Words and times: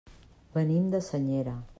Venim 0.55 0.87
de 0.95 1.01
Senyera. 1.09 1.55